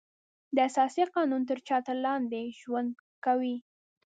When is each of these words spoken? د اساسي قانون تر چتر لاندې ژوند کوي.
د 0.55 0.57
اساسي 0.69 1.03
قانون 1.15 1.41
تر 1.49 1.59
چتر 1.67 1.97
لاندې 2.05 2.41
ژوند 2.61 2.91
کوي. 3.25 3.55